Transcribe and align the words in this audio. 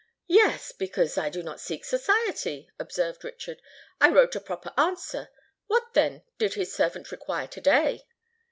"Yes—because 0.25 1.15
I 1.15 1.29
do 1.29 1.43
not 1.43 1.59
seek 1.59 1.85
society," 1.85 2.71
observed 2.79 3.23
Richard. 3.23 3.61
"I 3.99 4.09
wrote 4.09 4.35
a 4.35 4.39
proper 4.39 4.73
answer: 4.75 5.29
what, 5.67 5.93
then, 5.93 6.23
did 6.39 6.55
his 6.55 6.73
servant 6.73 7.11
require 7.11 7.45
to 7.45 7.61
day?" 7.61 8.07